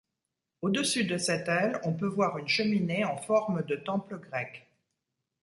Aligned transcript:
Au-dessus 0.63 1.05
de 1.05 1.19
cette 1.19 1.47
aile 1.47 1.79
on 1.83 1.93
peut 1.93 2.07
voir 2.07 2.39
une 2.39 2.47
cheminée 2.47 3.05
en 3.05 3.17
forme 3.17 3.61
de 3.61 3.75
temple 3.75 4.17
grec. 4.17 4.67